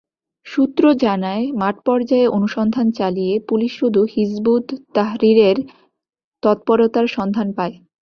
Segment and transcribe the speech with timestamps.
[0.47, 5.57] সূত্র জানায়, মাঠপর্যায়ে অনুসন্ধান চালিয়ে পুলিশ শুধু হিযবুত তাহ্রীরের
[6.43, 7.75] তৎপরতার সন্ধান পায়।